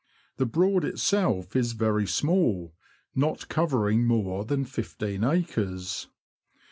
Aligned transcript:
The 0.37 0.47
Broad 0.47 0.83
itself 0.83 1.55
is 1.55 1.73
very 1.73 2.07
small, 2.07 2.73
not 3.13 3.47
covering 3.49 4.03
more 4.03 4.43
than 4.43 4.65
fifteen 4.65 5.23
acres. 5.23 6.07